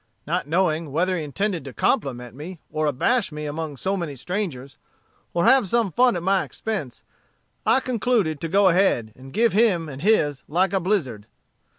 Not 0.25 0.47
knowing 0.47 0.91
whether 0.91 1.15
he 1.15 1.23
intended 1.23 1.63
to 1.65 1.73
compliment 1.73 2.33
me, 2.33 2.59
or 2.71 2.87
abash 2.87 3.31
me 3.31 3.45
among 3.45 3.77
so 3.77 3.95
many 3.95 4.15
strangers, 4.15 4.79
or 5.31 5.45
have 5.45 5.67
some 5.67 5.91
fun 5.91 6.15
at 6.15 6.23
my 6.23 6.41
expense, 6.43 7.03
I 7.67 7.81
concluded 7.81 8.41
to 8.41 8.47
go 8.47 8.67
ahead, 8.69 9.13
and 9.15 9.31
give 9.31 9.53
him 9.53 9.87
and 9.87 10.01
his 10.01 10.41
like 10.47 10.73
a 10.73 10.79
blizzard. 10.79 11.27